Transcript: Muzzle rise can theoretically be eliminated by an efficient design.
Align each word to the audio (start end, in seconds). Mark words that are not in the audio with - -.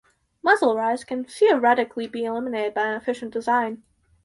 Muzzle 0.41 0.75
rise 0.75 1.03
can 1.03 1.25
theoretically 1.25 2.07
be 2.07 2.25
eliminated 2.25 2.73
by 2.73 2.87
an 2.87 2.97
efficient 2.99 3.31
design. 3.31 3.83